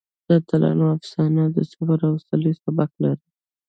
د 0.27 0.29
اتلانو 0.39 0.85
افسانه 0.97 1.43
د 1.55 1.57
صبر 1.71 1.97
او 2.07 2.13
حوصلې 2.17 2.51
سبق 2.63 2.89
لري. 3.03 3.25